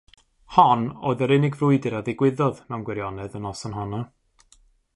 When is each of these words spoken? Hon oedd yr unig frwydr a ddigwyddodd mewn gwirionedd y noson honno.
Hon 0.55 0.85
oedd 1.09 1.21
yr 1.25 1.33
unig 1.35 1.57
frwydr 1.59 1.97
a 1.99 2.01
ddigwyddodd 2.07 2.63
mewn 2.71 2.87
gwirionedd 2.89 3.39
y 3.41 3.43
noson 3.45 3.77
honno. 3.81 4.01